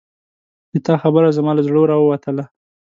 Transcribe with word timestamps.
د 0.71 0.73
تا 0.85 0.95
خبره 1.03 1.35
زما 1.37 1.51
له 1.57 1.61
زړه 1.67 1.81
راووتله 1.91 2.43